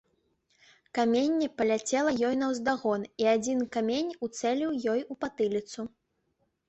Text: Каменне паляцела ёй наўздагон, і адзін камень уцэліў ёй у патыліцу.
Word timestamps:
Каменне 0.97 1.49
паляцела 1.59 2.11
ёй 2.29 2.35
наўздагон, 2.43 3.01
і 3.25 3.29
адзін 3.35 3.59
камень 3.79 4.11
уцэліў 4.29 4.71
ёй 4.95 5.01
у 5.17 5.23
патыліцу. 5.27 5.79